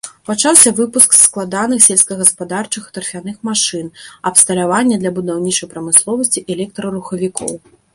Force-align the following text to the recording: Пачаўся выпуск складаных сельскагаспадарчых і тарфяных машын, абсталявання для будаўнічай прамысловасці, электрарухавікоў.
Пачаўся 0.27 0.69
выпуск 0.79 1.17
складаных 1.25 1.83
сельскагаспадарчых 1.89 2.89
і 2.89 2.95
тарфяных 2.97 3.37
машын, 3.51 3.93
абсталявання 4.33 4.95
для 5.05 5.15
будаўнічай 5.23 5.73
прамысловасці, 5.77 6.47
электрарухавікоў. 6.57 7.59